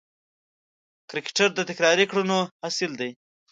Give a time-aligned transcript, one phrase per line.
[1.09, 3.11] کرکټر د تکراري کړنو حاصل دی.